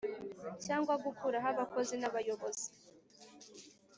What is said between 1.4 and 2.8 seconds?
abakozi n abayobozi